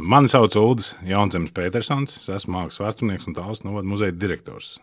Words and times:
Mani 0.00 0.30
sauc 0.32 0.54
Ulris 0.56 0.94
Jaunzems 1.04 1.50
Petersons, 1.52 2.14
es 2.16 2.28
esmu 2.32 2.54
mākslas 2.54 2.80
vēsturnieks 2.80 3.26
un 3.28 3.34
tālāk 3.36 3.64
novada 3.66 3.88
muzeja 3.88 4.14
direktors. 4.16 4.78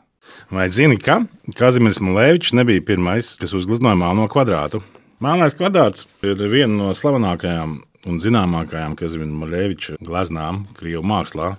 Vai 0.53 0.67
zini, 0.69 0.99
ka 1.01 1.23
Kazimierz 1.57 1.97
Malēvičs 2.03 2.53
nebija 2.53 2.83
pirmais, 2.85 3.31
kas 3.41 3.55
uzgleznoja 3.57 3.97
melno 3.97 4.27
kvadrātu? 4.29 4.83
Melnais 5.23 5.57
kvadrāts 5.57 6.05
ir 6.21 6.37
viena 6.51 6.69
no 6.75 6.91
slavenākajām 6.93 7.73
un 8.07 8.19
zināmākajām 8.21 8.93
Kazimierza 8.99 9.39
Malēviča 9.41 9.97
gleznām 10.05 10.67
Krievijas 10.77 11.09
mākslā. 11.09 11.49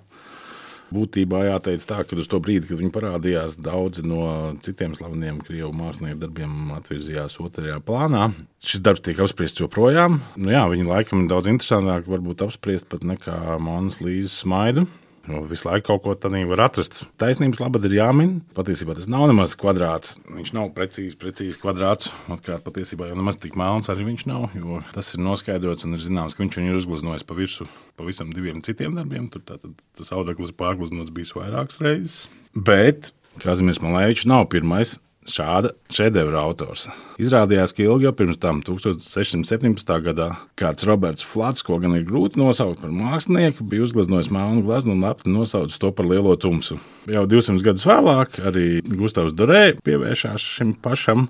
Būtībā 0.89 1.43
jāteic 1.45 1.83
tā, 1.85 2.01
ka 2.09 2.17
uz 2.17 2.29
to 2.33 2.41
brīdi, 2.41 2.71
kad 2.71 2.81
viņi 2.81 2.93
parādījās, 2.95 3.59
daudzi 3.61 4.05
no 4.09 4.23
citiem 4.65 4.95
slaveniem 4.97 5.43
krievu 5.45 5.73
mākslinieku 5.77 6.23
darbiem 6.23 6.71
atvirzījās 6.79 7.37
otrajā 7.45 7.77
plānā. 7.85 8.31
Šis 8.65 8.85
darbs 8.85 9.05
tiek 9.05 9.21
apspriests 9.21 9.61
joprojām. 9.61 10.23
Nu, 10.41 10.53
jā, 10.55 10.65
viņi 10.73 10.89
laikam 10.89 11.25
ir 11.25 11.33
daudz 11.35 11.51
interesantāk, 11.53 12.09
varbūt 12.09 12.47
apspriest 12.49 12.89
pat 12.89 13.05
nekā 13.05 13.59
Monas 13.61 14.01
Līzes 14.01 14.41
smaidu. 14.47 14.87
Jo 15.29 15.43
visu 15.49 15.69
laiku 15.69 15.91
kaut 15.91 16.05
ko 16.05 16.15
tādu 16.17 16.45
var 16.49 16.63
atrast. 16.69 17.03
Taisnības 17.21 17.61
labad 17.61 17.85
ir 17.89 17.99
jāmin. 17.99 18.39
Patiesībā 18.57 18.95
tas 18.97 19.09
nav 19.11 19.27
nemaz 19.31 19.57
kvadrāts. 19.59 20.17
Viņš 20.31 20.55
nav 20.57 20.71
precīzi, 20.77 21.19
precīzi 21.21 21.61
kvadrāts. 21.61 22.13
Atkārt, 22.33 22.65
patiesībā 22.67 23.11
jau 23.11 23.19
nemaz 23.19 23.41
tik 23.41 23.59
melns 23.59 23.91
arī 23.93 24.07
viņš 24.09 24.25
nav. 24.31 24.49
Tas 24.95 25.13
ir 25.17 25.25
noskaidrots 25.25 25.89
un 25.89 25.99
ir 25.99 26.05
zināms, 26.05 26.37
ka 26.37 26.45
viņš 26.45 26.61
viņu 26.61 26.73
ir 26.73 26.81
uzgleznojis 26.81 27.27
pa 27.29 27.37
virsmu 27.39 27.69
pavisam 27.99 28.31
diviem 28.33 28.63
citiem 28.65 28.95
darbiem. 28.97 29.27
Tur 29.33 29.43
tātad, 29.49 29.75
tas 29.99 30.15
audeklis 30.15 30.55
pārgleznots 30.57 31.13
bijis 31.15 31.35
vairākas 31.37 31.83
reizes. 31.85 32.19
Bet 32.55 33.13
Kazimierz 33.43 33.83
Malēvičs 33.83 34.27
nav 34.31 34.49
pirmais 34.53 34.97
šāda 35.29 35.73
šedevra 35.93 36.43
autors. 36.47 36.87
Izrādījās, 37.21 37.75
ka 37.77 37.85
ilgi 37.85 38.07
jau 38.07 38.13
pirms 38.17 38.39
tam, 38.41 38.61
1617. 38.65 39.93
gadā, 40.05 40.29
kāds 40.59 40.87
Roberts 40.89 41.27
Flats, 41.27 41.65
ko 41.67 41.79
gan 41.83 41.97
ir 41.99 42.07
grūti 42.09 42.41
nosaukt 42.41 42.83
par 42.83 42.93
mākslinieku, 42.95 43.67
bija 43.69 43.87
uzgleznojis 43.87 44.31
melnu 44.35 44.65
gleznu 44.67 44.95
un 44.97 45.05
lepni 45.05 45.35
nosaucis 45.35 45.81
to 45.83 45.93
par 45.95 46.09
lielo 46.09 46.37
tumsu. 46.41 46.79
Jau 47.11 47.25
200 47.29 47.65
gadus 47.67 47.87
vēlāk 47.89 48.41
arī 48.49 48.67
Gustavs 48.89 49.37
Dorē 49.37 49.79
pievēršās 49.85 50.49
šim 50.59 50.75
pašam, 50.85 51.29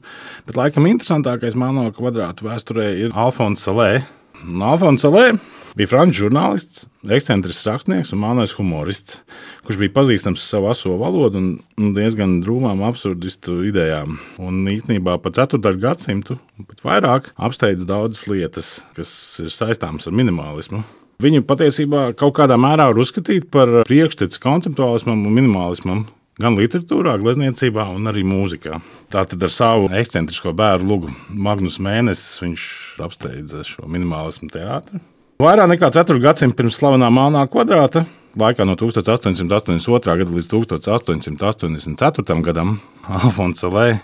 bet 0.49 0.59
laikam 0.59 0.89
interesantākais 0.91 1.59
melno 1.59 1.89
kvadrātu 1.97 2.49
vēsturē 2.49 2.91
ir 3.05 3.15
Alfons 3.19 3.65
Salē. 3.67 4.05
Un 4.49 4.63
Alfons 4.63 5.03
Salē 5.03 5.33
bija 5.77 5.91
franču 5.91 6.25
žurnālists, 6.25 6.87
ekscentrisks 7.05 7.67
rakstnieks 7.69 8.13
un 8.15 8.23
mākslinieks 8.23 8.57
humorists, 8.59 9.19
kurš 9.67 9.81
bija 9.83 9.95
pazīstams 9.97 10.41
ar 10.41 10.51
savu 10.53 10.71
aso 10.73 10.95
valodu 11.01 11.41
un 11.41 11.95
diezgan 11.97 12.39
drūmām 12.45 12.85
absurdistu 12.89 13.61
idejām. 13.69 14.19
Un 14.41 14.63
īstenībā 14.71 15.19
pa 15.23 15.33
4. 15.35 15.61
gadsimtu, 15.83 16.39
pat 16.71 16.85
vairāk, 16.87 17.33
apsteidz 17.37 17.89
daudzas 17.89 18.27
lietas, 18.31 18.71
kas 18.97 19.11
ir 19.45 19.53
saistāmas 19.53 20.09
ar 20.09 20.17
minimalismu. 20.17 20.85
Viņu 21.19 21.43
patiesībā 21.49 22.13
kaut 22.15 22.37
kādā 22.37 22.55
mērā 22.61 22.93
var 22.93 23.01
uzskatīt 23.03 23.49
par 23.51 23.81
priekštecu 23.89 24.39
konceptuālismam 24.39 25.25
un 25.27 25.35
minimalismam, 25.35 26.05
gan 26.39 26.55
literatūrā, 26.55 27.17
glezniecībā, 27.19 27.89
gan 27.97 28.11
arī 28.13 28.23
mūzikā. 28.27 28.79
Tātad 29.11 29.43
ar 29.43 29.51
savu 29.51 29.91
ekscentrisko 29.99 30.55
bērnu 30.55 30.87
lugu 30.87 31.13
Magnus 31.29 31.81
Mēnesis 31.83 32.39
viņš 32.45 32.67
apsteidza 33.03 33.65
šo 33.67 33.91
minimālismu 33.91 34.51
teātri. 34.55 35.03
Vairāk 35.39 35.69
nekā 35.71 35.87
4 35.95 36.19
gadsimtu 36.19 36.57
pirms 36.59 36.75
slavenā 36.81 37.13
melnā 37.15 37.45
kvadrāta, 37.47 38.01
laikā 38.43 38.65
no 38.67 38.75
1882. 38.75 40.17
gada 40.19 40.35
līdz 40.35 40.49
1884. 40.51 42.43
gadam, 42.43 42.73
Alfons 43.21 43.63
Lē, 43.63 44.01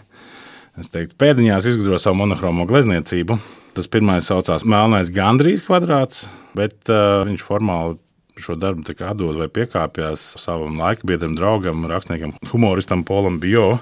es 0.79 0.95
teiktu, 0.95 1.19
pēdiņās 1.19 1.67
izgudroja 1.73 1.99
savu 2.05 2.21
monochromo 2.23 2.69
glezniecību. 2.71 3.41
Tas 3.75 3.91
pirmais 3.91 4.31
saucās 4.31 4.63
Melnais 4.63 5.11
gandrīz 5.11 5.67
kvadrāts, 5.67 6.29
bet 6.55 6.79
uh, 6.87 7.27
viņš 7.27 7.43
formāli 7.43 7.99
šo 8.39 8.55
darbu 8.55 8.87
atdod 8.95 9.43
vai 9.43 9.51
piekāpjas 9.51 10.37
savam 10.39 10.79
laikbiedram, 10.79 11.35
draugam, 11.35 11.83
rakstniekam, 11.91 12.39
humoristam 12.53 13.03
Polam 13.03 13.43
Bio. 13.43 13.81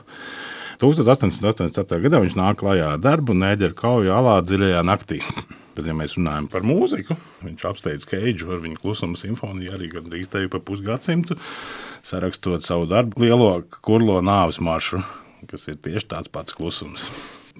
1884. 0.80 2.00
gadā 2.08 2.24
viņš 2.24 2.40
nāk 2.40 2.64
klajā 2.64 2.94
ar 2.96 3.08
darbu 3.10 3.36
Nēģera 3.36 3.76
kauja 3.76 4.22
alā 4.22 4.40
dziļajā 4.40 4.88
naktī. 4.88 5.20
Bet, 5.72 5.86
ja 5.88 5.94
mēs 5.96 6.18
runājam 6.18 6.48
par 6.52 6.66
mūziku, 6.68 7.16
viņš 7.46 7.66
apsteidz 7.70 8.08
Keidžu 8.10 8.52
ar 8.52 8.62
viņa 8.64 8.80
klusuma 8.82 9.16
simfoniju 9.16 9.72
arī 9.72 9.88
gandrīz 9.94 10.28
te 10.32 10.44
pa 10.52 10.60
pusgadsimtu, 10.60 11.38
sarakstot 12.04 12.66
savu 12.66 12.88
darbu 12.90 13.24
lielo 13.24 13.54
kurlo 13.80 14.20
nāves 14.24 14.60
maršu, 14.60 15.00
kas 15.48 15.70
ir 15.72 15.80
tieši 15.80 16.10
tāds 16.12 16.32
pats 16.32 16.56
klusums. 16.56 17.08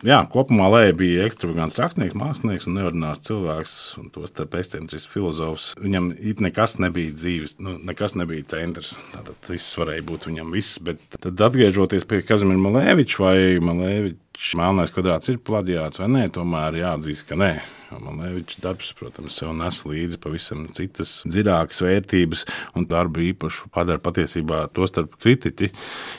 Jā, 0.03 0.23
kopumā 0.33 0.67
Lēja 0.73 0.95
bija 0.99 1.27
ekstravagants 1.28 1.77
rakstnieks, 1.78 2.17
mākslinieks 2.19 2.65
un 2.67 2.78
neordinārs 2.78 3.27
cilvēks, 3.27 3.75
un 4.00 4.09
to 4.15 4.25
starp 4.27 4.56
ekscentrisks 4.59 5.11
filozofs. 5.12 5.67
Viņam 5.79 6.09
it 6.17 6.41
nekas 6.43 6.79
nebija 6.83 7.12
dzīves, 7.15 7.59
nu, 7.62 7.77
nekas 7.87 8.17
nebija 8.19 8.47
centrs. 8.55 8.97
Tātad 9.12 9.53
viss 9.53 9.77
varēja 9.79 10.06
būt 10.09 10.27
viņam 10.31 10.50
viss, 10.56 10.81
bet 10.83 11.05
tad 11.21 11.44
atgriežoties 11.47 12.09
pie 12.09 12.23
Kazimira 12.27 12.65
Malēviča 12.65 13.23
vai 13.23 13.37
Malēviča 13.62 14.59
melnais 14.59 14.94
kvadrāts 14.94 15.31
ir 15.31 15.39
plaģiāts 15.44 16.03
vai 16.03 16.11
nē, 16.17 16.27
tomēr 16.34 16.81
jāatzīst, 16.83 17.29
ka 17.29 17.39
nē. 17.39 17.53
Malēvičs 18.00 18.60
darbs, 18.62 18.92
protams, 18.97 19.36
sev 19.36 19.53
nes 19.58 19.80
līdzi 19.88 20.20
pavisam 20.22 20.64
citas 20.76 21.19
dziļākas 21.28 21.82
vērtības, 21.84 22.44
un 22.78 22.86
darbu 22.91 23.25
īpašu 23.28 23.69
padara 23.75 24.00
patiesībā 24.03 24.64
to 24.76 24.88
starp 24.88 25.19
kritiķi. 25.22 25.70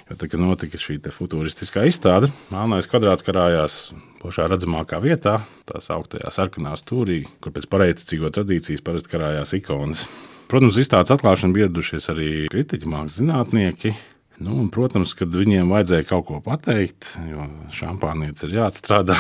Jo 0.10 0.18
tā, 0.20 0.30
kad 0.30 0.42
notika 0.42 0.80
šī 0.82 1.00
futūristiskā 1.14 1.88
izstāde, 1.90 2.32
Melnais 2.54 2.90
kvadrāts 2.90 3.26
karājās 3.26 3.78
pašā 4.24 4.48
redzamākā 4.52 5.02
vietā, 5.04 5.42
tā 5.68 5.82
sauktajā 5.84 6.32
sarkanā 6.32 6.76
stūrī, 6.80 7.24
kur 7.44 7.56
pēc 7.56 7.68
pareizticīgo 7.72 8.32
tradīcijas 8.34 8.86
parasti 8.86 9.12
karājās 9.16 9.56
ikonas. 9.58 10.06
Protams, 10.52 10.78
izstādes 10.78 11.14
atklāšana 11.16 11.56
bija 11.56 11.68
ieradušies 11.68 12.10
arī 12.14 12.32
kritiķi, 12.54 12.90
mākslinieki. 12.90 13.94
Nu, 14.44 14.58
un, 14.60 14.70
protams, 14.74 15.14
kad 15.18 15.34
viņiem 15.34 15.70
vajadzēja 15.72 16.08
kaut 16.10 16.28
ko 16.28 16.40
pateikt, 16.44 17.14
jo 17.30 17.48
šampānietis 17.74 18.48
ir 18.48 18.58
jāatstrādā 18.58 19.18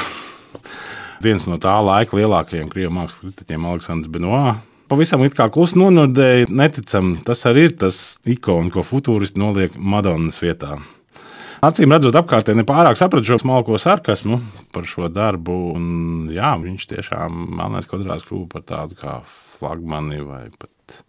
viens 1.23 1.47
no 1.49 1.59
tā 1.61 1.73
laika 1.83 2.17
lielākajiem 2.19 2.69
krievu 2.71 2.93
mākslas 2.95 3.23
kritiķiem, 3.23 3.67
Aleksandrs 3.71 4.11
Benoā. 4.13 4.57
Pavisam 4.91 5.23
it 5.25 5.33
kā 5.37 5.47
klusi 5.49 5.79
nonordēja, 5.79 6.49
neticam, 6.53 7.15
tas 7.25 7.45
arī 7.49 7.69
ir 7.69 7.77
tas 7.81 8.01
ikona, 8.29 8.69
ko 8.73 8.83
futūristi 8.85 9.39
noliek 9.41 9.77
Madonas 9.79 10.41
vietā. 10.43 10.77
Acīm 11.63 11.93
redzot, 11.95 12.17
apkārtēji 12.19 12.59
nepārāk 12.59 12.99
sapratu 12.99 13.29
šo 13.31 13.37
smalko 13.39 13.77
sarkasmu 13.79 14.41
par 14.75 14.87
šo 14.89 15.07
darbu. 15.07 15.55
Un, 15.77 15.85
jā, 16.35 16.51
viņš 16.59 16.89
tiešām 16.91 17.37
melnēs 17.55 17.87
kvadrāts 17.87 18.27
kļuva 18.27 18.49
par 18.51 18.65
tādu 18.67 18.99
kā 18.99 19.21
flagmani 19.55 20.19
vai 20.27 20.43
pat, 20.59 20.99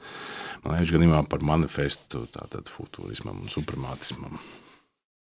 man 0.63 0.77
liekas, 0.77 0.95
gadījumā 0.95 1.25
par 1.33 1.43
manifestu 1.43 2.23
tātad 2.31 2.71
futūrismam 2.71 3.43
un 3.43 3.51
supremātismam. 3.51 4.39